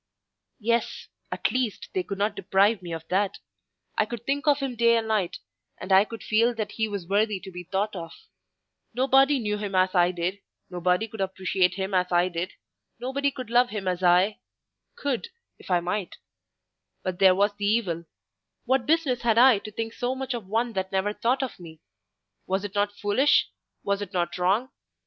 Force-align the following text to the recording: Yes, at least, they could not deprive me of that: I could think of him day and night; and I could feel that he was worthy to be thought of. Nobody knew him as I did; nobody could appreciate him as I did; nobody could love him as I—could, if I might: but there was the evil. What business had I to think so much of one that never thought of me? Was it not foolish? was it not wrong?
Yes, 0.59 1.09
at 1.31 1.51
least, 1.51 1.89
they 1.93 2.01
could 2.01 2.17
not 2.17 2.33
deprive 2.35 2.81
me 2.81 2.91
of 2.91 3.07
that: 3.09 3.37
I 3.99 4.07
could 4.07 4.25
think 4.25 4.47
of 4.47 4.57
him 4.57 4.75
day 4.75 4.97
and 4.97 5.07
night; 5.07 5.37
and 5.77 5.91
I 5.91 6.05
could 6.05 6.23
feel 6.23 6.55
that 6.55 6.71
he 6.71 6.87
was 6.87 7.05
worthy 7.05 7.39
to 7.39 7.51
be 7.51 7.65
thought 7.65 7.95
of. 7.95 8.11
Nobody 8.95 9.37
knew 9.37 9.59
him 9.59 9.75
as 9.75 9.93
I 9.93 10.09
did; 10.11 10.39
nobody 10.71 11.07
could 11.07 11.21
appreciate 11.21 11.75
him 11.75 11.93
as 11.93 12.11
I 12.11 12.29
did; 12.29 12.53
nobody 12.99 13.29
could 13.29 13.51
love 13.51 13.69
him 13.69 13.87
as 13.87 14.01
I—could, 14.01 15.27
if 15.59 15.69
I 15.69 15.81
might: 15.81 16.15
but 17.03 17.19
there 17.19 17.35
was 17.35 17.53
the 17.57 17.67
evil. 17.67 18.05
What 18.65 18.87
business 18.87 19.21
had 19.21 19.37
I 19.37 19.59
to 19.59 19.71
think 19.71 19.93
so 19.93 20.15
much 20.15 20.33
of 20.33 20.47
one 20.47 20.73
that 20.73 20.91
never 20.91 21.13
thought 21.13 21.43
of 21.43 21.59
me? 21.59 21.79
Was 22.47 22.65
it 22.65 22.73
not 22.73 22.91
foolish? 22.97 23.51
was 23.83 24.01
it 24.01 24.13
not 24.13 24.35
wrong? 24.39 24.71